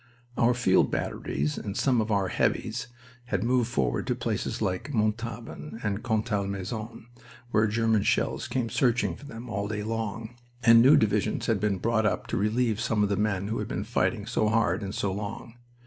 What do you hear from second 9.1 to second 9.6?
for them